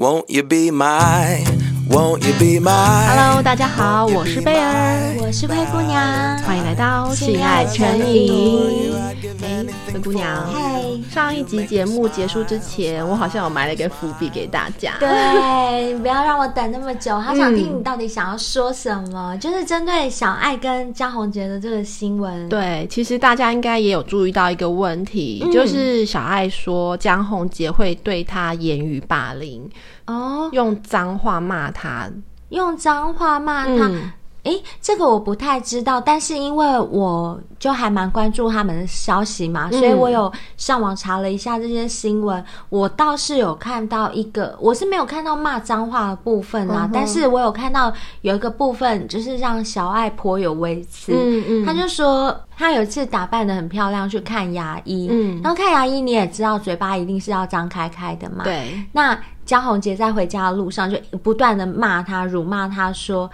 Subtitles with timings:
[0.00, 1.44] Won't you be my,
[1.90, 2.70] won't you be my
[3.14, 8.94] Hello，大家好，我是贝儿，我是灰姑娘，欢迎来到性爱成瘾。
[9.42, 14.94] 哎，灰姑娘，嗨，上一集节目结束之前，我好像有埋了一个伏笔给大家。
[15.00, 19.34] 对，不要让我等那么久，好想听你到底想要说什么。
[19.34, 22.48] 嗯、就是针对小爱跟江宏杰的这个新闻。
[22.48, 29.68] 对，其实大家应该也有注意到一个问题，嗯、就是小爱说江宏杰会对他言语霸凌。
[30.06, 32.08] 哦，用脏话骂他，
[32.50, 33.88] 用脏话骂他。
[33.88, 34.12] 嗯
[34.44, 42.42] 诶，这个我不太知道，但是因为我就还蛮关注他们的消息嘛，嗯、所以我有上网查了一下这些新闻。
[42.70, 51.12] 我倒是有看到一个，我是没有看到骂脏话的部分啦，嗯、但是我有看到有一个部分，就是让小爱颇有微词。
[51.14, 58.44] 嗯嗯，他就说他有一次打扮的很漂亮去看牙医，嗯，然后看牙医你也知道，嘴巴一定是要张开开的嘛。
[58.44, 58.82] 对。
[58.92, 63.30] 那江宏杰在回家的路上就不断的骂他、辱骂他说。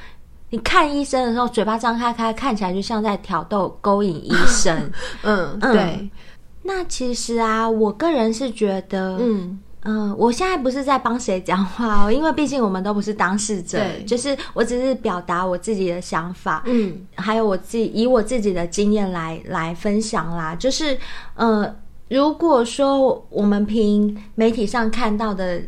[0.50, 4.90] 你看医生的时候，嘴巴张开开，看起来就像在挑逗、勾引医生。
[5.22, 6.10] 嗯，嗯对。
[6.62, 20.54] 那其实啊，我个人是觉得，嗯嗯、呃，我现在不是在帮谁讲话哦，因为毕竟我们都不是当事者，对就是我只是表达我自己的想法，嗯，还有我自己以我自己的经验来来分享啦。
[20.54, 20.96] 就是，
[21.34, 21.74] 呃，
[22.08, 25.60] 如果说我们凭媒体上看到的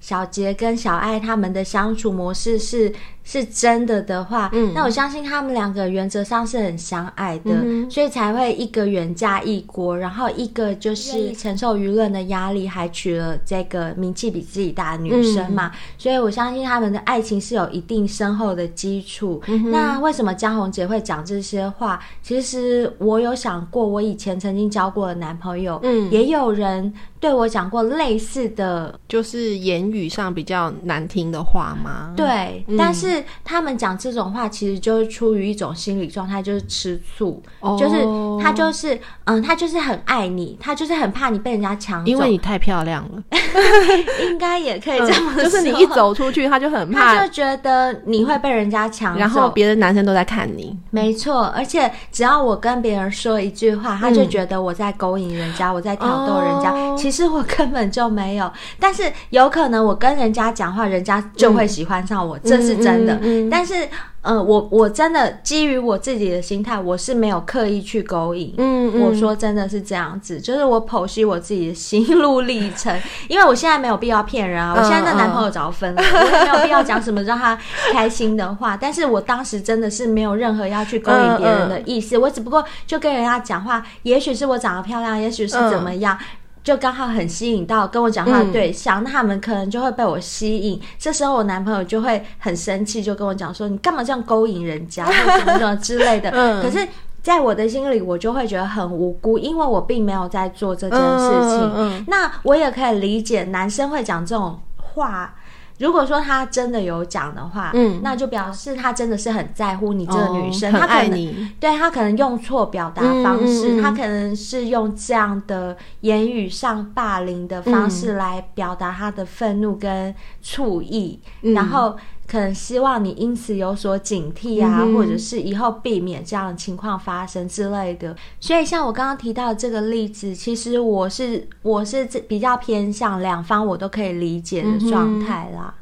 [0.00, 2.92] 小杰跟小爱他们的相处模式是。
[3.24, 15.68] 是真的的话，嗯，那我相信他们两个原则上是很相爱的，嗯、所以才会一个远嫁异国，然后一个就是承受舆论的压力，还娶了这个名气比自己大的女生嘛。
[15.68, 19.40] 嗯、所以我相信他们的爱情是有一定深厚的基础。
[19.46, 22.00] 嗯、那为什么江宏杰会讲这些话？
[22.22, 32.12] 其实我有想过，我以前曾经交过的男朋友，嗯，也有人对我讲过类似的，就是言语上比较难听的话吗？
[32.16, 33.11] 对，嗯、但是。
[33.12, 38.04] 是他们讲这种话，其实就是出于一种心理状态，就是吃醋，哦、就是
[38.42, 43.22] 他就是嗯，他就是很爱你，他就是很怕你被人家抢走，因为你太漂亮了，
[44.24, 45.44] 应该也可以这么说、嗯。
[45.44, 50.76] 就是你一走出去，他就很怕，他就觉得你会被人家抢走，然后别的男生都在看你。
[50.90, 56.72] 没错，而且只要我跟别人说一句话，他就觉得我在勾引人家，嗯、我在挑逗人家。
[56.72, 63.18] 哦、其实我根本就没有，但是有可能我跟人家讲话，人家就会喜欢上我，嗯、这是真的。
[63.22, 63.88] 嗯，但是，
[64.20, 68.54] 呃，我我真的基于我自己的心态，我是没有刻意去勾引。
[68.58, 72.96] 嗯，嗯，我说真的是这样子，就是我剖析我自己的心路历程，
[73.28, 74.74] 因为我现在没有必要骗人啊。
[74.76, 77.58] 我现在的男朋友早分了，嗯嗯、我也没有必要讲什么让他
[77.92, 78.76] 开心的话。
[78.76, 86.16] 但是我当时真的是没有任何要去勾引别人的意思，嗯嗯、我只不过就跟人家讲话，也许是我长得漂亮，也许是怎么样。
[86.62, 90.80] 嗯就刚好很吸引到跟我讲话的对象，嗯、那他们可能就会被我吸引。
[90.96, 96.30] 这时候我男朋友就会很生气，就跟我讲说：“你干嘛这样勾引人家，或什么什么之类的。
[96.34, 96.86] 嗯”可是，
[97.20, 101.60] 在我的心里，我就会觉得很无辜，因为我并没有在做这件事情。
[101.60, 105.34] 嗯嗯嗯、那我也可以理解男生会讲这种话。
[105.78, 121.96] 如果说他真的有讲的话，嗯，那就表示他真的是很在乎你这个女生，哦、他可能对他可能用错表达方式，嗯嗯、他可能是用这样的言语上霸凌的方式来表达他的愤怒跟醋意，嗯、然后。
[122.32, 128.16] 可能希望你因此有所警惕啊，嗯、或者是以后避免这样的情况发生之类的。
[128.40, 135.74] 所以，像我刚刚提到的这个例子，其实我是我是比较偏向两方我都可以理解的状态啦。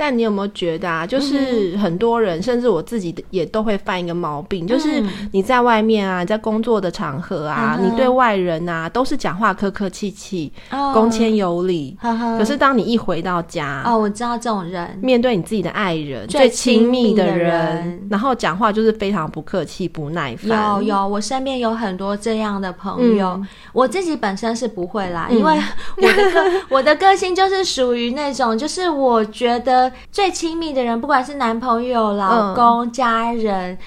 [0.00, 1.06] 但你有没有觉得啊？
[1.06, 11.94] 就是很多人，嗯、甚至我自己也都会犯一个毛病，就是你在外面啊，在工作的场合啊，嗯、你对外人啊都是讲话客客气气、哦、恭谦有礼。
[12.00, 20.76] 呵呵可是当你一回到家，哦，我知道这种人，面对你自己的爱人、最亲密的人，然后讲话就是非常不客气、不耐烦。
[20.76, 25.60] 有有，我身边有很多这样的朋友，嗯、我自己本身是不会啦，嗯、因为
[26.00, 29.89] 我的个我的个性就是属于那种，就是我觉得。
[30.10, 33.78] 最亲密的人，不管是男朋友、老公、嗯、家人。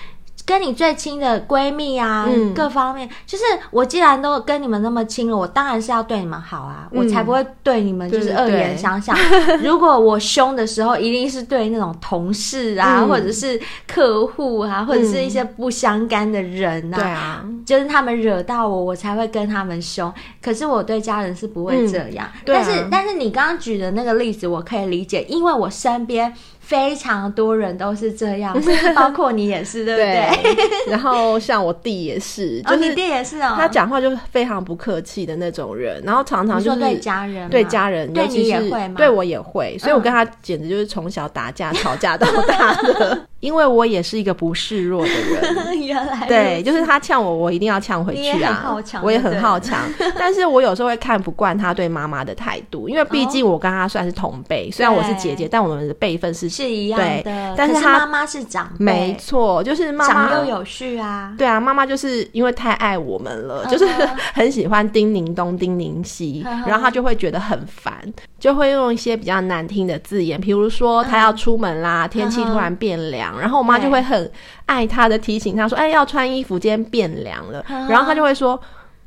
[0.45, 9.15] 跟你最亲的闺蜜啊，嗯、各方面，就是我既然都跟你们那么亲了，我当然是要对你们好啊，嗯、我才不会对你们就是恶言相向。
[9.63, 20.13] 如果我凶的时候，一定是对那种同事啊，嗯、或者是客户啊，或者是一些不相干的人啊，对啊、嗯，就是他们惹到我，我才会跟他们凶。
[20.41, 22.29] 可是我对家人是不会这样。
[22.45, 26.33] 但是，但是你刚刚举的那个例子，我可以理解，因为我身边。
[26.65, 28.57] 非常多人都是这样，
[28.95, 30.55] 包括你也是，对不对？
[30.55, 38.95] 对然后像我弟也是，就是、哦、你弟也是哦，他讲话就是非常不客气的那种人，然后常常就是对家人，对家人，对你也会吗？
[38.97, 43.27] 对我也会，所以我跟他简直就是从小打架、嗯、吵架到大的。
[43.43, 48.73] 因为我也是一个不示弱的人， 原来对，就是他呛我，我一定要呛回去啊！
[49.01, 49.79] 我也很好强，
[50.17, 57.53] 但是我有时候会看不惯他对妈妈的态度，因为毕竟我跟他算是同辈，虽然我是姐姐，但我们的辈分是是一样的。
[57.57, 61.33] 但是他妈妈是长辈，没错，就是妈妈长幼有序啊。
[61.37, 63.85] 对啊，妈妈就是因为太爱我们了，就是
[64.33, 67.93] 很喜欢叮咛东叮咛西，然后他就会觉得很烦，
[68.39, 73.32] 就会用一些比较难听的字眼，比如说他要出门啦，天气突然变凉。
[73.39, 74.31] 然后我妈就会很
[74.65, 78.59] 爱她的提醒她说：“哎，要穿衣服，今天变凉了。”然后她就会说：“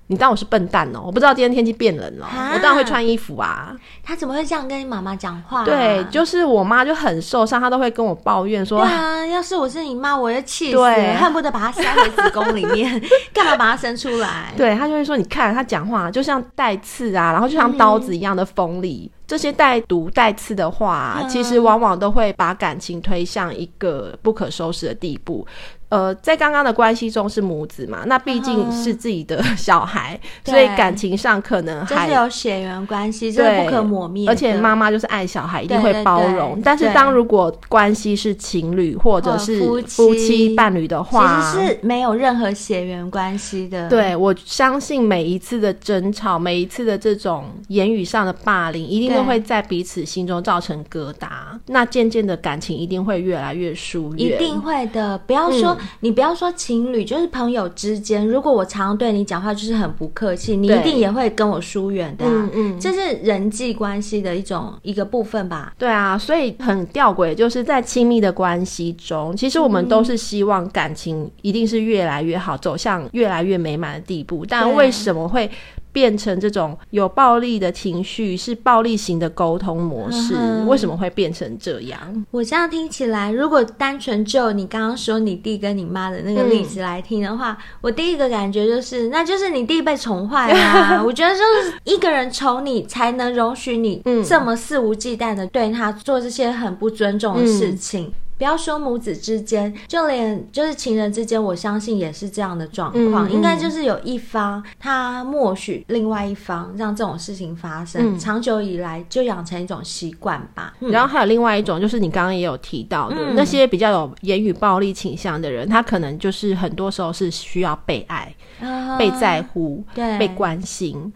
[0.08, 1.02] 你当我是笨蛋哦？
[1.06, 3.74] 我不知道今天天气变冷了，我当然会穿衣服啊。”
[4.04, 5.64] 他怎么会这样跟你妈妈讲话？
[5.64, 10.78] 对，就是我妈就很受伤，她都会跟我抱怨说：“啊，要是我是你妈，我就气死，
[11.20, 13.02] 恨不得把她塞回子宫里面，
[13.34, 25.44] 干嘛把她生出来？”对，她就会说：“你看她讲话就像带刺啊，然后就像刀子一样的锋利。”这些带毒带刺的话，其实往往都会把感情推向一个不可收拾的地步。
[25.88, 34.28] 呃，在刚刚的关系中是母子嘛，那毕竟是自己的小孩， 嗯、所以感情上可能还就是有血缘关系，这是不可磨灭。
[34.28, 36.60] 而且妈妈就是爱小孩，一定会包容。
[36.64, 43.88] 但是当如果关系是情侣或者是夫妻伴侣的话，其实是没有任何血缘关系的。
[43.88, 51.28] 对，我相信每一次的争吵，每一次的这种言语上的霸凌，一定都会在彼此心中造成疙瘩。
[51.66, 55.16] 那渐渐的感情一定会越来越疏远，一定会的。
[55.18, 55.70] 不要说。
[55.70, 58.26] 嗯你不要说情侣，就是朋友之间。
[58.26, 62.30] 如果我常常对你讲话就是很不客气，你一定也会跟我疏远的啊。
[62.32, 65.74] 嗯嗯，这是人际关系的一种一个部分吧？
[65.78, 74.44] 对啊，所以很吊诡，就是在亲密的关系中，其实我们都是希望感情一定是越来越好，走向越来越美满的地步。
[74.46, 75.50] 但为什么会
[75.96, 80.66] 变成这种有暴力的情绪，是暴力型的沟通模式，嗯？
[80.68, 82.26] 为什么会变成这样？
[82.30, 91.00] 我这样听起来，如果单纯就你刚刚说你弟跟你妈的那个例子来听的话，嗯，我第一个感觉就是，那就是你弟被宠坏啦。
[91.06, 98.08] 我觉得就是一个人宠你，才能容许你这么肆无忌惮的对他做这些很不尊重的事情。
[98.08, 103.30] 嗯不要说母子之间，就连就是情人之间，我相信也是这样的状况。
[103.30, 110.90] 应该就是有一方他默许另外一方让这种事情发生，嗯、长久以来就养成一种习惯吧、嗯。
[110.90, 120.16] 然后还有另外一种，就是你刚刚也有提到的、嗯、那些比较有言语暴力倾向的人，他可能就是很多时候是需要被爱、啊、被在乎、对。
[120.16, 121.12] 被关心，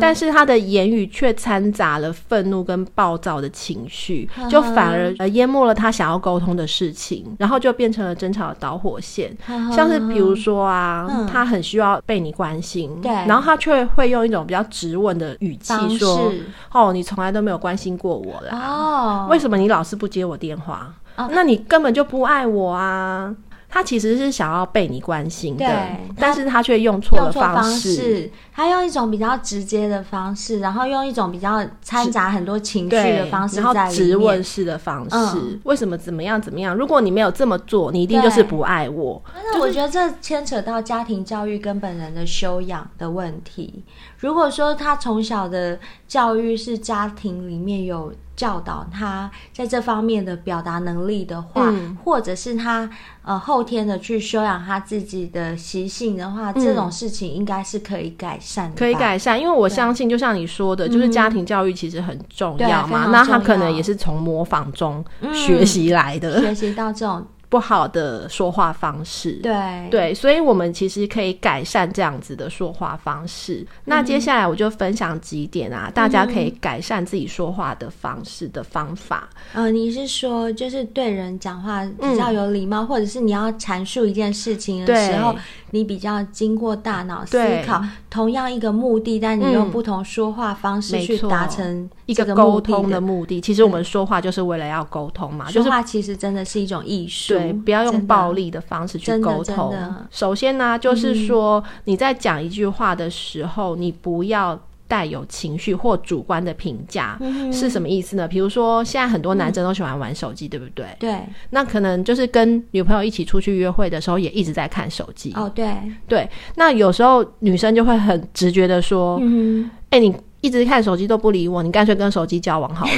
[0.00, 9.36] 但是他的言语却掺杂了愤怒跟暴躁的情绪，就反而呃淹没了他想要沟通的的事情，然后就变成了争吵的导火线。
[9.74, 16.30] 像是比如说啊，嗯、他很需要被你关心，对，然后他却会用一种比较质问的语气说
[16.72, 20.92] ：“哦，你从来都没有关心过我啦，哦，为什么你老是不接我电话？
[21.16, 23.34] 哦，那你根本就不爱我啊！”
[23.70, 25.86] 他其实是想要被你关心的，
[26.16, 28.30] 但是他却用错了方式。
[28.52, 36.76] 他用一种比较直接的方式，然后用一种比较掺杂很多情绪的方式然后质问式的方式、嗯，为什么怎么样怎么样？
[36.76, 39.22] 如果你没有这么做，你一定就是不爱我。
[39.34, 43.82] 那我觉得这牵扯到家庭教育跟本人的修养的问题。
[44.18, 52.88] 如果说他从小的教育是家庭里面有教导他在这方面的表达能力的话，嗯、或者是他
[53.22, 58.76] 呃后天的去修养他自己的习性的话，嗯、这种事情应该是可以改善的。
[58.78, 63.04] 可以改善，因为我相信，就像你说的，就是家庭教育其实很重要嘛。
[63.08, 65.04] 嗯、那他可能也是从模仿中
[65.34, 67.22] 学习来的，嗯、学习到这种。
[67.50, 73.54] 不好的说话方式，对对，所以我们其实可以改善这样子的说话方式。
[73.54, 79.28] 嗯、那接下来我就分享几点啊、嗯，大家可以改善自己说话的方式的方法。
[79.52, 85.34] 呃，你是说就是对人讲话比较有礼貌、嗯，或者是你要阐述一件事情的时候，
[85.72, 93.40] 你比较经过大脑思考，同样一个目的，但你用不同说话方式去达成一个沟通的目的。
[93.40, 97.39] 其实我们说话就是为了要沟通嘛，说话其实真的是一种艺术。
[97.40, 99.74] 对，不要用暴力的方式去沟通。
[100.10, 108.26] 首先呢，就是说你在讲一句话的时候，嗯、你不要带有情绪或主观的评价、嗯，是什么意思呢？
[108.26, 110.86] 比如说，现在很多男生都喜欢玩手机、嗯，对不对？
[110.98, 111.20] 对。
[111.50, 115.32] 那可能就是跟女朋友一起出去约会的时候，也一直在看手机。
[115.34, 115.74] 哦，对。
[116.08, 116.28] 对。
[116.56, 122.92] 那有时候女生就会很直觉的说：“嗯，哎、欸，你。”一直看手机都不理我，你干脆跟手机交往好了。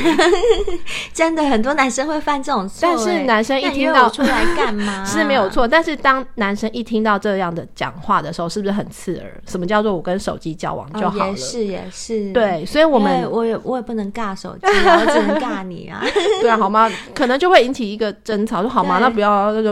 [1.13, 2.79] 真的，很多男生会犯这种错。
[2.83, 5.05] 但是男生一听到出来干嘛？
[5.07, 5.67] 是没有错。
[5.67, 9.43] 但是当男生一听到这样的讲话的时候，是不是很刺耳？
[9.47, 11.25] 什么叫做我跟手机交往就好了？
[11.25, 12.33] 哦、也是也是。
[12.33, 16.03] 对，所以我们我也我也不能尬手机，我只能尬你啊。
[16.41, 16.91] 对啊，好吗？
[17.15, 18.99] 可能就会引起一个争吵，就好吗？
[19.01, 19.63] 那不要，那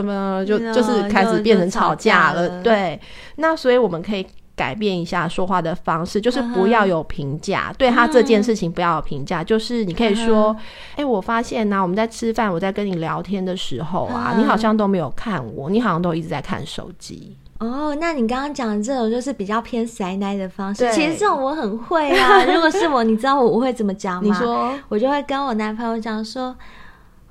[0.45, 2.47] 就就就是开始变成吵架了。
[2.49, 2.99] 了对，
[3.37, 4.27] 那所以我们可以。
[4.61, 9.43] 改变一下说话的方式，就是不要有评价，对他这件事情不要有评价。
[9.43, 10.55] 就是你可以说
[10.95, 20.91] ：“哎，我发现呢，我们在吃饭，我在跟你聊天的时候啊，你好像都没有看我，你好像都一直在看手机。”哦，那你刚刚讲的这种就是比较偏塞奶的方式。
[20.93, 22.43] 其实这种我很会啊。
[22.45, 24.21] 如果是我，你知道我我会怎么讲吗？
[24.29, 26.55] 你说，我就会跟我男朋友讲说。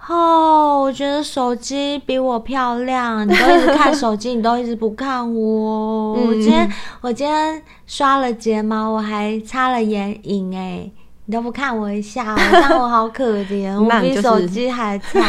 [0.08, 3.26] 哦，我觉得手机比我漂亮。
[3.28, 6.16] 你都一直看手机，你都一直不看我。
[6.16, 10.90] 嗯、我今天我今天刷了睫毛，我还擦了眼影，哎，
[11.26, 15.22] 你都不看我一下，我这样我好可怜， 我比手机还惨。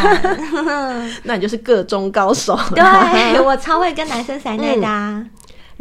[1.24, 2.58] 那你就是个中高手。
[2.74, 5.16] 对，我超会跟男生塞内的、啊。
[5.18, 5.30] 嗯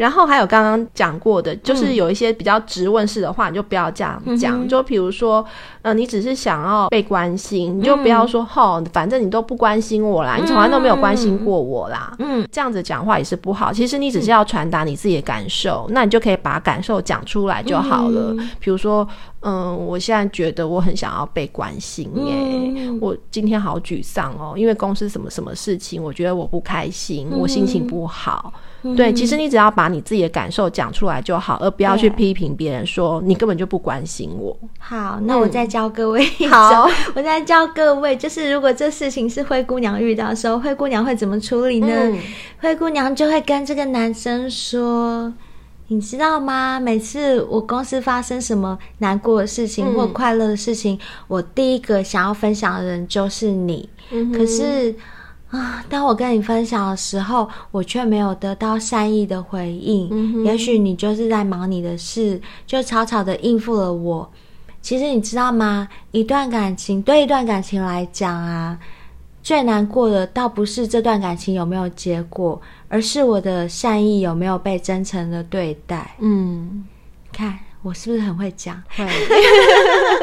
[0.01, 4.65] 然后还有刚刚讲过的，就是有一些比较质问式的话，嗯、你就不要这样讲。
[4.65, 5.45] 嗯、就比如说，
[5.83, 13.71] 呃，你只是想要被关心，嗯、你就不要说“吼，反正你都不关心我啦，嗯、你从来都没有关心过我啦。”嗯，这样子讲话也是不好。
[13.71, 18.33] 其实你只是要传达你自己的感受，嗯、那你就可以把感受讲出来就好了。
[18.39, 19.07] 嗯、比如说，
[19.41, 22.35] 嗯、呃，我现在觉得我很想要被关心耶，
[22.89, 28.51] 嗯、我今天好沮丧哦，因为公司什么什么事情，我觉得我不开心，嗯、我心情不好。
[28.97, 34.57] 对，其实你只要把你自己的感受讲出来就好，而不要去批评别人说你根本就不关心我。
[34.79, 41.89] 好，那我再教各位，嗯、好，我再教各位，就是如果这事情是灰姑娘遇到的时候，灰姑娘会怎么处理呢？
[41.91, 42.19] 嗯、
[42.61, 45.31] 灰姑娘就会跟这个男生说
[45.89, 46.81] ：“你知道吗？
[46.81, 53.89] 每次我公司发生什么难过的事情或快乐的事情，嗯、我第一个想要分享的人就是你。
[54.11, 54.95] 嗯、可是。”
[55.51, 55.85] 啊！
[55.89, 60.09] 当我跟你分享的时候，我却没有得到善意的回应。
[60.11, 64.31] 嗯、也许你就是在忙你的事，就草草的应付了我。
[64.81, 65.89] 其实你知道吗？
[66.13, 68.79] 一段感情，对一段感情来讲啊，
[69.43, 76.15] 最难过的倒不是这段感情有没有结果，而是我的善意有没有被真诚的对待。
[76.21, 76.85] 嗯，
[77.33, 78.81] 看我是不是很会讲？
[78.97, 79.07] 会，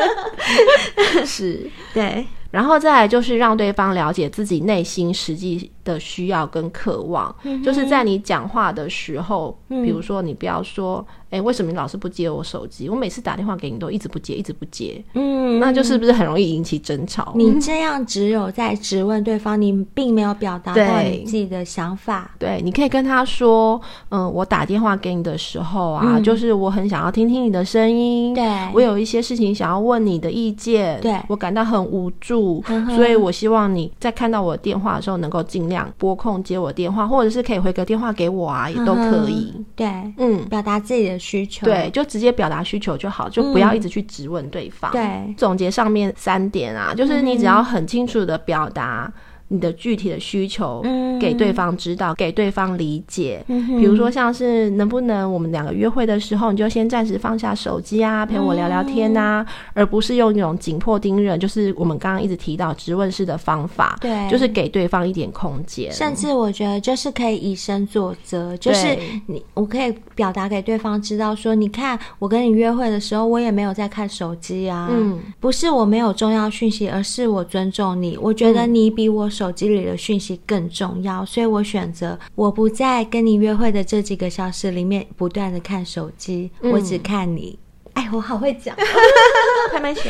[1.25, 2.25] 是，对。
[2.51, 12.89] 然后再来就是让对方了解自己内心实际的需要跟渴望，嗯、就是在你讲话的时候，嗯、比如说你不要说，哎，为什么你老是不接我手机？
[12.89, 17.31] 我每次打电话给你都一直不接，一直不接，嗯，那就是不是很容易引起争吵？
[17.35, 22.29] 你 这样只有在质问对方，你并没有表达到你自己的想法。
[22.37, 23.79] 对，你可以跟他说，
[24.09, 32.63] 嗯，我打电话给你的时候啊，嗯、就是我很想要听听你的声音，对，我有一些事情想要问你的意见，对，我感到很无助，
[32.95, 35.76] 所以我希望你在看到我的电话的时候能够尽量。
[35.97, 39.53] 拨空接我电话，或者是可以回个电话给我啊，也都可以。
[39.57, 44.91] 嗯、对，嗯，表达自己的需求，对，就直接表达需求就好，就不要一直去质问对方。
[44.91, 49.11] 嗯、对，总结上面三点啊，就是你只要很清楚的表达。
[49.49, 50.83] 你的具体的需求
[51.19, 53.43] 给对方知道，嗯、给对方理解。
[53.47, 63.97] 嗯、比如说，像是能不能我们两个约会的时候，你就先暂时放下手机啊，陪我聊聊天啊，嗯、而不是用一种紧迫盯人，就是我们刚刚一直提到质问式的方法。
[64.01, 65.89] 对，就是给对方一点空间。
[65.93, 74.89] 甚至我觉得，就是可以以身作则，就是你，我可以表达给对方知道说，你看我跟你约会的时候，我也没有在看手机啊。
[74.91, 78.17] 嗯，不是我没有重要讯息，而是我尊重你。
[78.21, 79.29] 我觉得你比我。
[79.37, 87.57] 手机里的讯息更重要，所以我选择我不在跟你约会的这几个小时里面不断的看手机，嗯、我只看你。
[87.93, 88.75] 哎，我好会讲，
[89.71, 90.09] 还蛮熟。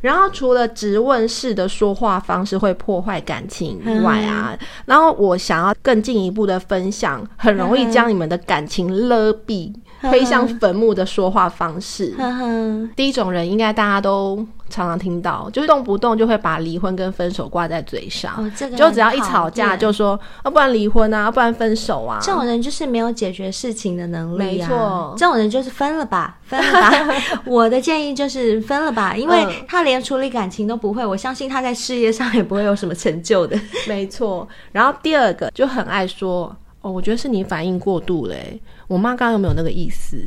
[0.00, 9.72] 然后除了直问式的说话方式会破坏感情以外啊，嗯、然后我想要更进一步的分享，很容易将你们的感情勒毙、
[10.04, 12.14] 推向坟墓的说话方式。
[12.96, 14.46] 第一种人应该大家都。
[14.70, 22.18] 常常听到，就是动不动就会把离婚跟分手挂在嘴上，就只要一吵架就说，要、啊、不然离婚啊，要不然分手啊。
[22.20, 24.66] 这种人就是没有解决事情的能力啊。
[24.68, 26.90] 没错，这种人就是分了吧， 分了吧。
[27.44, 33.56] 我的建议就是分了吧，因为他连处理感情都不会，我相信他在事业上也不会有什么成就的。
[33.86, 34.48] 没错。
[34.72, 38.60] 然后第二个就很爱说，哦，我觉得是你反应过度嘞。
[38.86, 40.18] 我妈刚刚有没有那个意思？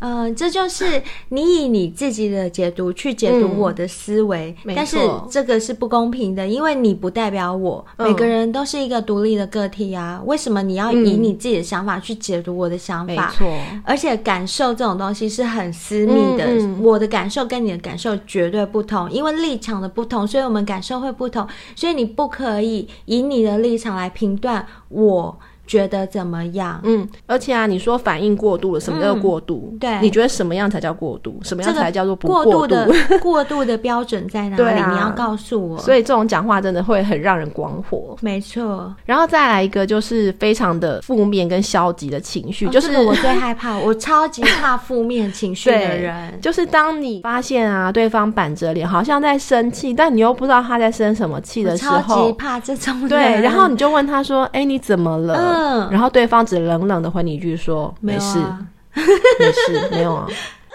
[0.00, 4.96] 嗯、呃，这就是你以你自己的解读去解读我的思维，嗯、但是
[5.28, 10.22] 这个是不公平的，因为你不代表我，嗯、每个人都是一个独立的个体啊。
[10.24, 13.12] 为什么你要以你自己的想法去解读我的想法？
[13.12, 16.46] 没错，而且感受这种东西是很私密的，
[16.80, 25.36] 我的感受跟你的感受绝对不同，因为立场的不同，所以我们感受会不同，所以你不可以以你的立场来评断我。
[25.68, 26.80] 觉得怎么样？
[26.82, 29.68] 嗯，而且啊，你说反应过度了，什么叫过度？
[29.74, 31.38] 嗯、对，你觉得什么样才叫过度？
[31.42, 32.50] 什么样才叫做不过度？
[32.50, 32.88] 过度的
[33.22, 34.92] 过度的标准在哪里？
[34.92, 35.78] 你要告诉我。
[35.78, 38.16] 所以这种讲话真的会很让人光火。
[38.22, 38.92] 没错。
[39.04, 46.40] 然后再来一个，就是非常的负面跟消极的情绪，哦、就是、这个、我最害怕， 我超级怕负面情绪的人。
[46.40, 53.08] 就是当你发现啊，对方板着脸，好像在生气，但你又不知道他在生什么气的时候，超级怕这种人。
[53.08, 55.57] 对，然后你就问他说：“哎、欸，你怎么了？”嗯，
[55.90, 56.38] 然后对方。
[56.48, 58.38] 只冷冷的回你一句说：“没事，
[58.94, 60.26] 没事，没有啊。”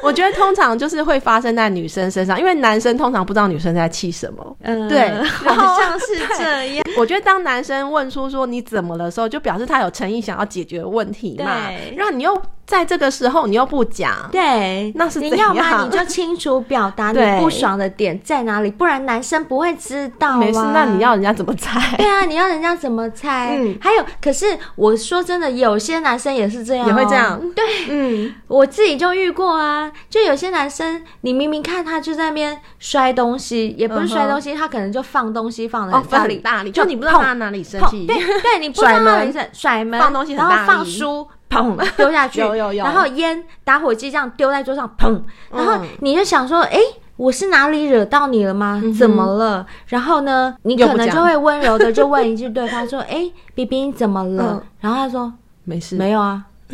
[0.04, 4.56] 我觉得通常就是会发生在女生身上，因为男生通常不知道女生在气什么。
[4.62, 6.86] 嗯，对，好像是这样。
[6.98, 11.46] 我觉得当男生问出说你怎么了的时候，就表示他有诚意想要解决问题嘛。
[11.70, 15.54] 对，然后你又在这个时候你又不讲，对，那是怎样？
[15.54, 20.38] 你要么你就清楚表达 你不爽的点在哪里，不然男生不会知道啊。
[20.38, 21.80] 没事，那你要人家怎么猜？
[21.98, 23.58] 对啊，你要人家怎么猜？
[23.60, 27.40] 嗯，还有，可是我说真的，有些男生也是这样，也会这样。
[27.54, 38.08] 对，嗯，我自己就遇过啊，就有些男生，你明明看他就在那边摔东西，也不是摔东西，他可能就放东西放的很大力，就你不知道他哪里生气。
[38.08, 46.80] 对对，你不知道他哪里生甩门，放东西，然后放书，砰 丢下去，有有有，然后烟打火机这样丢在桌上，砰，然后你就想说，哎，
[47.18, 48.82] 我是哪里惹到你了吗？
[48.98, 49.66] 怎么了？
[49.88, 54.64] 然后呢，你可能就会温柔的就问一句对方说，哎，B B 你怎么了？
[54.82, 55.32] 然后他说
[55.64, 56.44] 没事，没有啊。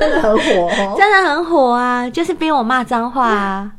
[0.00, 2.08] 真的很火哦， 真的很火啊！
[2.10, 3.70] 就是逼我骂脏话啊。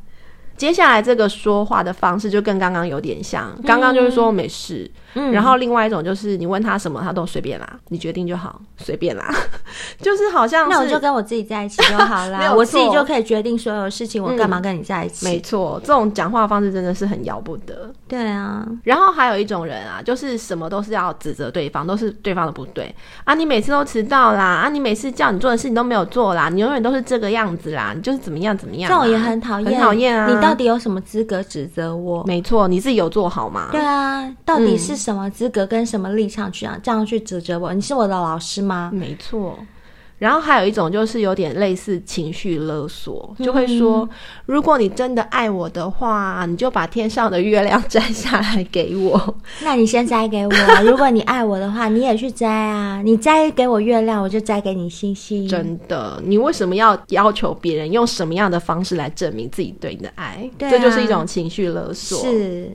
[0.55, 4.89] 接下来这个说话的方式就跟刚刚有点像，刚刚就是说没事。
[4.89, 9.25] 嗯，然后另外一种就是你问他什么，他都随便啦，你决定就好，随便啦，
[10.01, 15.25] 就是好像是那我就跟我自己在一起就好啦， 没有，我自己就可以决定所有事情，我干嘛跟你在一起？
[15.25, 17.91] 嗯、没错，这种讲话方式真的是很要不得。
[18.07, 30.27] 对啊，然后还有一种人啊，就是什么都是要指责对方，都是对方的不对啊，你每次都迟到啦，啊，你每次叫你做的事情都没有做啦，你永远都是这个样子啦，你就是怎么样怎么样，这种也很讨厌，很讨厌啊！
[30.27, 32.23] 你到底有什么资格指责我？
[32.25, 33.69] 没错，你自己有做好吗？
[33.71, 36.79] 对啊，到底是什么资格跟什么立场去啊？
[36.83, 37.73] 这样去指责我？
[37.73, 38.91] 你是我的老师吗？
[38.93, 39.57] 没错。
[40.19, 44.09] 然后还有一种就是有点类似情绪勒索，就会说：“嗯、
[44.45, 49.35] 如果你真的爱我的话，你就把天上的月亮摘下来给我。
[49.65, 50.53] 那你先摘给我。
[50.85, 53.01] 如果你爱我的话，你也去摘啊。
[53.03, 55.47] 你摘给我月亮，我就摘给你星星。
[55.47, 60.47] 真的，你为什么要要求别人用什么样的方式来证明自己对你的爱？
[60.55, 62.19] 对啊、这就是一种情绪勒索。
[62.19, 62.69] 是。”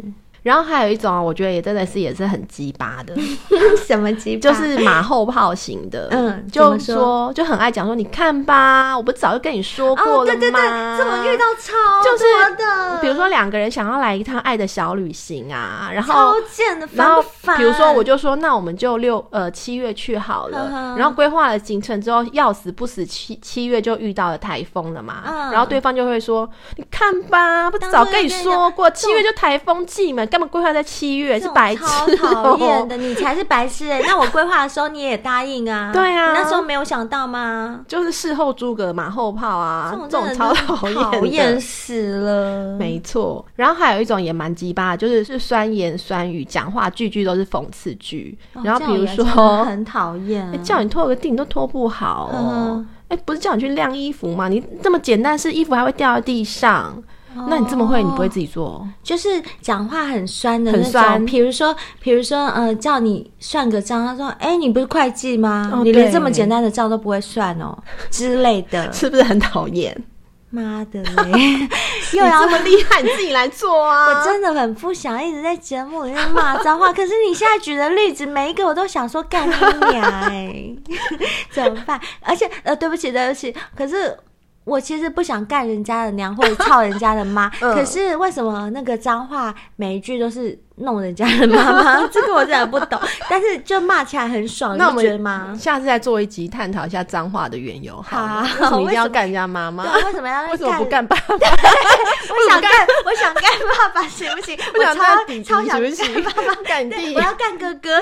[0.46, 3.12] 然后还有一种啊，我觉得也真的是也是很鸡巴的，
[3.85, 4.40] 什么鸡巴？
[4.48, 10.22] 就是马后炮型的，嗯，就说就很爱讲说，你看吧，我不早就跟你说过了吗？
[10.22, 10.61] 哦、对对对，
[10.96, 12.12] 这么遇到超多
[12.52, 17.20] 的，就是比如说两个人想要来一趟爱的小旅行啊，然后超贱的，然后
[17.56, 30.24] 比如说我就说，那我们就六呃七月去好了，然后规划了行程之后，要死不死七七月就遇到了台风了嘛，嗯、然后对方就会说，你看吧，不早跟你说过，七月就台风季嘛。
[30.37, 34.03] 根本规划在七月是白痴，超讨厌的，你才是白痴哎！
[34.05, 35.90] 那我规划的时候你也答应啊？
[35.94, 37.81] 对啊，那时候没有想到吗？
[37.88, 42.77] 就是事后诸葛马后炮啊，这种超讨厌，讨厌死了。
[42.77, 48.37] 没错，然后还有一种也蛮鸡巴，就是是酸言酸语，讲话句句都是讽刺句。
[48.62, 52.85] 然后比如说很讨厌，叫你拖个地你都拖不好哦。
[53.09, 54.49] 哎，不是叫你去晾衣服吗？
[54.49, 57.03] 你这么简单，是衣服还会掉在地上。
[57.49, 58.66] 那你这么会，你不会自己做？
[58.66, 61.27] 哦就是讲话很酸的那种，很酸。
[61.27, 65.70] 比如说，比如说，呃，叫你算个账，他说：“哎，你不是会计吗？
[65.72, 67.77] 哦、你连这么简单的账都不会算哦，
[68.11, 69.96] 之类的， 是不是很讨厌？”
[70.51, 71.68] 妈的嘞！
[72.16, 74.07] 又要这么厉害，你自己来做啊！
[74.07, 79.53] 我真的很不想一直在节目里面骂脏话，可是你现在举的例子，每一个我都想说干你
[79.90, 80.75] 娘哎，
[81.51, 82.01] 怎么办？
[82.22, 84.16] 而且呃，对不起，对不起，可是。
[84.66, 92.07] 我其实不想干人家的娘或者操人家的妈， 嗯、可是为什么那个脏话每一句都是弄人家的妈妈？
[92.11, 93.00] 这个我真的不懂。
[93.31, 95.57] 但是就骂起来很爽，那我们你觉得吗？
[95.57, 98.02] 下次再做一集探讨一下脏话的缘由。
[98.02, 99.85] 好，好， 为什么一定要干人家妈妈？
[100.05, 100.42] 为什么要？
[100.50, 101.35] 为什么不干爸爸？
[101.37, 102.70] 我想干，
[103.05, 103.44] 我想干
[103.79, 104.59] 爸爸，行不行？
[104.74, 104.94] 我超
[105.44, 108.00] 超想干爸爸，干弟，我要干哥哥。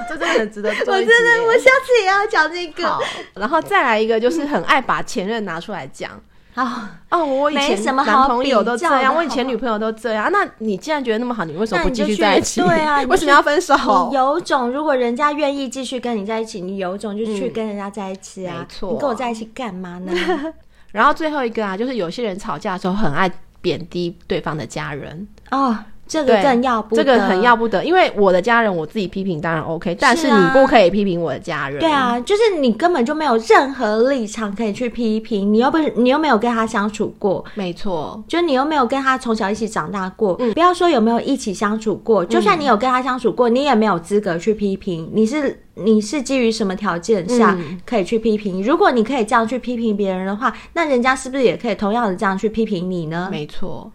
[0.08, 0.94] 这真的很值得做。
[0.94, 2.98] 我真的，我下次也要讲这个。
[3.34, 6.10] 然后再来一个，就是很爱把前任拿出来讲。
[6.54, 7.96] 啊哦，我以前男
[8.28, 10.30] 朋友都这样，我以前女朋友都这样。
[10.30, 12.60] 那你既然觉得那么好，你为什么不继续在一起？
[12.60, 13.74] 对啊， 为什么要分手？
[14.08, 18.58] 你有种，如果人家愿意继续跟你在一起，你有种就去跟人家在一起啊！
[18.60, 20.12] 没错，你跟我在一起干嘛呢？
[20.92, 23.28] 然后最后一个啊，就是有些人吵架的时候很爱
[23.60, 25.76] 贬低对方的家人哦。
[26.06, 31.80] 这个更要不得，这个很要不得，因为我的家人我自己批评当然 OK，但是你不可以批评我的家人。
[31.80, 45.10] 对啊，就是你根本就没有任何立场可以去批评，你又不是你又没有跟他相处过，没错，就你又没有跟他从小一起长大过，嗯，不要说有没有一起相处过，就算你有跟他相处过，你也没有资格去批评。
[45.12, 48.62] 你是你是基于什么条件下可以去批评？
[48.62, 53.28] 如果你可以这样去批评别人的话，那人家是不是也可以同样的这样去批评你呢？
[53.30, 53.90] 没错。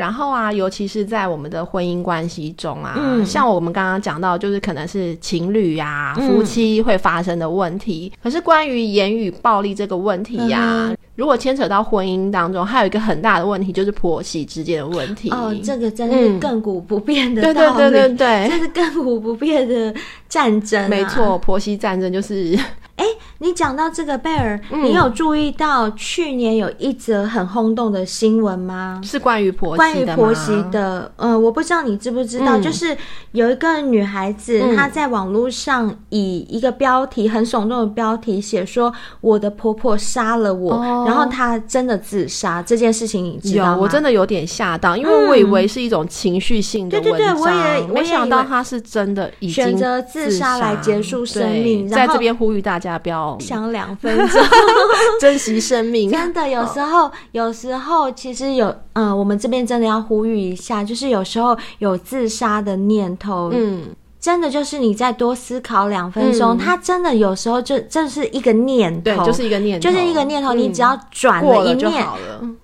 [0.00, 8.10] 然后啊，尤其是在我们的婚姻关系中啊，嗯、像我们刚刚讲到，就是可能是情侣呀、啊、嗯、夫妻会发生的问题。
[8.22, 15.28] 可是关于言语暴力这个问题呀、啊，嗯、如果牵扯到婚姻当中，还有一个很大的问题，就是婆媳之间的问题。
[15.32, 19.94] 哦，这个真是亘古不变的道理，对、嗯、对对对对，这是亘古不变的
[20.30, 20.88] 战争、啊。
[20.88, 22.58] 没错，婆媳战争就是。
[23.00, 23.06] 哎，
[23.38, 29.00] 你讲到这个贝尔，嗯、你有注意到去年有一则很轰动的新闻吗？
[29.02, 29.78] 是关于婆媳的？
[29.78, 32.94] 关于婆媳的，呃，我不知道你知不知道，嗯、就是
[33.32, 40.74] 有一个女孩子，嗯、她在网络上以一个标题很耸动的标题写说：“我的婆婆杀了我。
[40.74, 43.76] 哦”然后她真的自杀这件事情，你知道吗？
[43.76, 51.88] 有，我真的有点吓到，因为我以为是一种情绪性的对对对，我也没想到她是真的已经选择自杀来结束生命。
[51.88, 52.89] 在这边呼吁大家。
[52.98, 54.42] 不要想两分钟，
[55.20, 56.10] 珍惜生命。
[56.10, 63.88] 真的，有时候，有时候，其实有，嗯、呃，我们这边真的要呼吁一下，就是有时候有自杀的念头，嗯，
[64.20, 72.06] 真的就是你再多思考两分钟，它、嗯、真的有时候就这是一个念头，对，就是一个念头，就是一个念头，嗯、你只要转了一念，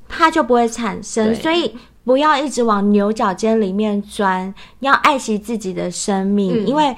[0.08, 1.34] 它就不会产生。
[1.34, 6.94] 所以不要一直往牛角尖里面钻，要爱惜自己的生命，嗯、因为。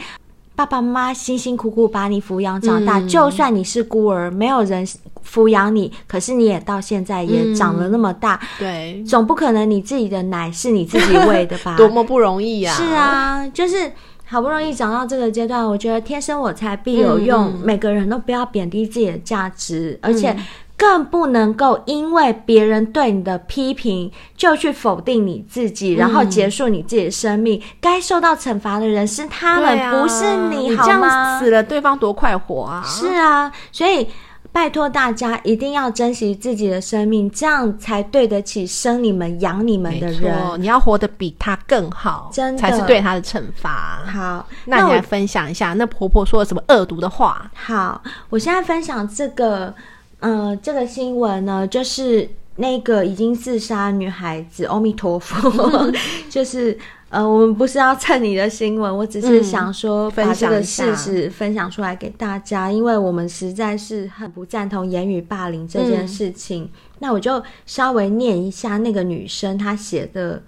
[0.58, 4.84] 爸爸妈妈辛辛苦苦把你抚养长大，嗯、就算你是孤儿，没有人
[5.24, 11.76] 抚养你，可是你也到现在也长了那么大，嗯、对，总不可能你自己的奶是你自己喂的吧？
[11.78, 12.72] 多么不容易呀！
[12.74, 13.92] 是啊，就是
[14.24, 20.36] 好不容易长到这个阶段，我觉得天生我材必有用，嗯、每个人都不要贬低自己的价值，嗯、而且。
[20.78, 27.60] 更不能够因为别人对你的批评就去否定你自己，嗯、然后结束你自己的生命。
[27.80, 30.60] 该受到惩罚的人是他们，啊、不是你，好吗？
[30.64, 32.84] 你这样死了，对方多快活啊！
[32.86, 34.06] 是啊，所以
[34.52, 40.62] 拜托大家一定要珍惜自己的生命，这样才对得起生你们、养你们的人。
[40.62, 44.04] 你要活得比他更好，真的才是对他的惩罚。
[44.06, 47.50] 好，那你来分享一下，那，那婆婆说了什么恶毒的话？
[47.52, 49.74] 好，我现在分享这个。
[50.20, 55.92] 嗯、呃，这个新闻呢，就是那个已经自杀女孩子，阿弥陀佛，
[56.28, 56.76] 就是
[57.08, 66.64] 呃，我们不是要蹭你的新闻，我只是想说把这个事实分享出来给大家，嗯、因为我们实在是很不赞同言语霸凌这件事情。
[66.64, 70.42] 嗯、那我就稍微念一下那个女生她写的，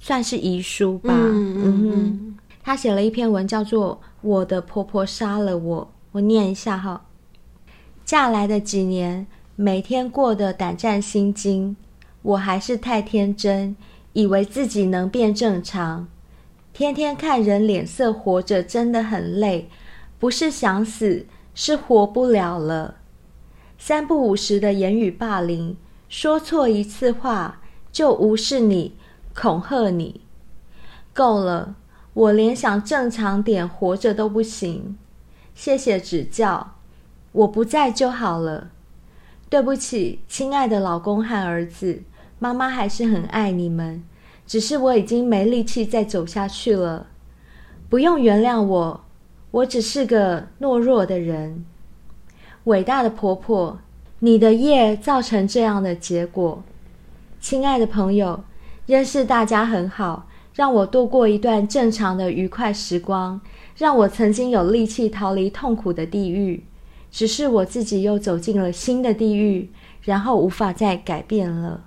[0.00, 1.14] 算是遗书吧。
[1.16, 7.00] 嗯，嗯哼，她写了一篇文，叫做《我的婆婆杀了我》，我念一下哈。
[8.04, 11.74] 嫁来的几年，每天过得胆战心惊。
[12.20, 13.74] 我还是太天真，
[14.12, 16.06] 以为自己能变正常。
[16.72, 19.70] 天天看人脸色活着，真的很累。
[20.18, 22.96] 不是想死，是活不了了。
[23.78, 25.76] 三不五时的言语霸凌，
[26.08, 28.94] 说错一次话就无视你、
[29.34, 30.20] 恐吓你。
[31.12, 31.76] 够了，
[32.12, 34.98] 我连想正常点活着都不行。
[35.54, 36.72] 谢谢指教。
[37.34, 38.70] 我不在就好了，
[39.50, 42.04] 对不起，亲爱的老公和儿子，
[42.38, 44.04] 妈妈还是很爱你们，
[44.46, 47.08] 只是我已经没力气再走下去了，
[47.88, 49.04] 不用原谅我，
[49.50, 51.64] 我只是个懦弱的人。
[52.64, 53.80] 伟大的婆婆，
[54.20, 56.62] 你的业造成这样的结果。
[57.40, 58.44] 亲爱的朋友，
[58.86, 63.40] 认识大家很好，让我度过一段正常的愉快时光，
[63.76, 66.62] 让我曾经有力气逃离痛苦的地狱。
[67.14, 69.70] 只是我自己又走进了新的地狱，
[70.02, 71.80] 然后无法再改变了。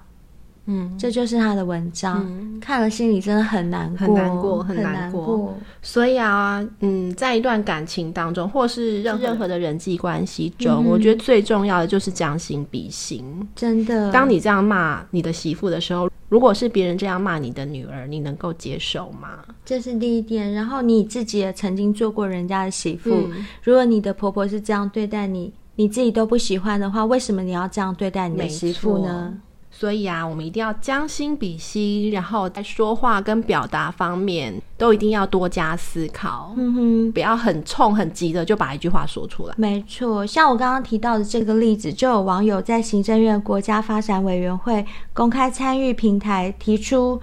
[0.67, 5.57] 嗯，这就是他的文章，嗯、看了心里真的很难过，很难过，很难过。
[5.81, 13.25] 所以啊，嗯，在一段感情当中，或是任任何的人际关系中，嗯、我觉得最重要的就是将心比心。
[13.53, 19.45] 真的，当你这样骂你的媳妇的时候，如果是别人这样骂你的女儿，你能够接受吗？
[19.63, 20.51] 这是第一点。
[20.51, 29.39] 然后你自己也曾经做过人家的媳妇，嗯、如果你的婆婆是这样对待你，你自己都不喜欢的话，为什么你要这样对待你的媳妇呢？
[29.79, 36.51] 所以啊，我们一定要将心比心，然后在说话跟表达方面都一定要多加思考。
[36.57, 39.53] 嗯哼，不要很冲很急的就把一句话说出来。
[39.55, 47.21] 没错，像我刚刚提到的这个例子，就有网友在行政院国家发展委员会公开参与平台提出。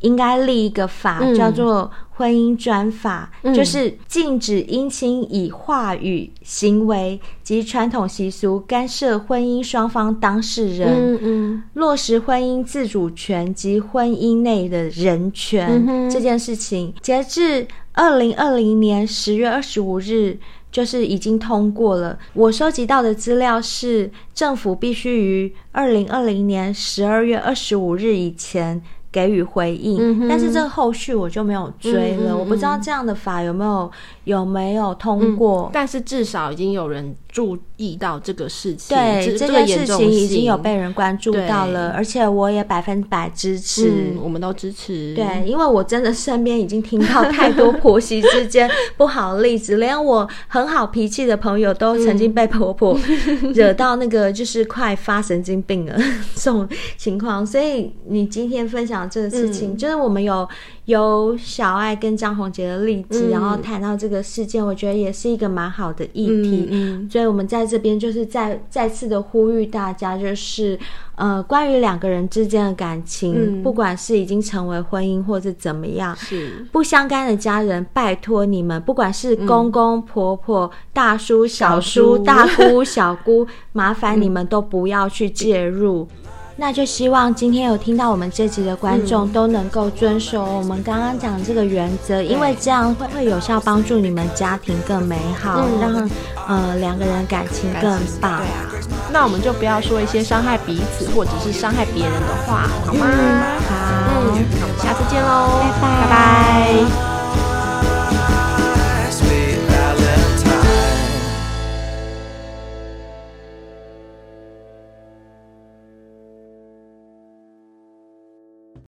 [0.00, 16.92] 应该立一个法，嗯、叫做婚姻专法，嗯、就是禁止姻亲以话语、行为及传统习俗干涉婚姻双方当事人，嗯嗯、落实婚姻自主权及婚姻内的人权、嗯、这件事情。
[17.00, 20.38] 截至二零二零年十月二十五日，
[20.70, 22.18] 就是已经通过了。
[22.34, 28.82] 我收集到的资料是，政府必须于二零二零年十二月二十五日以前。
[29.16, 32.32] 给予回应，嗯、但是这个后续我就没有追了。
[32.32, 33.90] 嗯、我不知道这样的法有没有
[34.24, 38.96] 有没有通过、嗯，但是至少已经有人注意到这个事情。
[38.96, 45.14] 对，这件事情已经有被人关注到了，而且我也百分百支持、嗯，我们都支持。
[45.14, 52.98] 对，因为我真的身边已经听到太多婆媳之间不好的例子，连我很好脾气的朋友都曾经被婆婆
[53.54, 55.94] 惹到那个就是快发神经病了
[56.34, 57.44] 这种情况。
[57.46, 58.96] 所以你今天分享。
[59.08, 60.48] 这个事情、嗯、就是我们有
[60.86, 66.68] 有小爱跟张宏杰的例子，嗯、然后谈到这个事件，我觉得也是一个蛮好的议题。
[66.70, 70.78] 嗯嗯、所以我们在这边就是再再次的呼吁大家，就是
[71.16, 76.64] 呃，关于两个人之间的感情，嗯、不管是已经成为婚姻或是怎么样，是。
[76.70, 86.06] 不相干的家人，拜托你们，不管是公公婆婆、大叔小叔、大姑小姑， 麻烦你们都不要去介入。
[86.56, 96.10] 嗯那就希望今天有听到我们这集的观众都能够遵守我们刚刚讲的这个原则，因为这样会会有效帮助你们家庭更美好，嗯、让
[96.48, 98.38] 呃两个人感情更棒。
[98.38, 98.66] 对啊，
[99.12, 103.06] 那我们就不要说一些伤害彼此或者是伤害别人的话，好吗？
[103.06, 103.76] 嗯、好，
[104.08, 106.00] 嗯，那我们下次见喽，拜拜。
[106.00, 107.05] 拜拜。